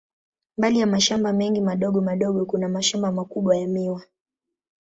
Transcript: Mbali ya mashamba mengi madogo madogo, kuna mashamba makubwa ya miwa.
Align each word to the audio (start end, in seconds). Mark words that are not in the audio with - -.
Mbali 0.57 0.79
ya 0.79 0.87
mashamba 0.87 1.33
mengi 1.33 1.61
madogo 1.61 2.01
madogo, 2.01 2.45
kuna 2.45 2.69
mashamba 2.69 3.11
makubwa 3.11 3.57
ya 3.57 3.67
miwa. 3.67 4.05